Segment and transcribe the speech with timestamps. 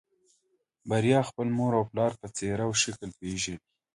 [0.89, 3.59] بريا خپل پلار او مور په څېره او شکل پېژني.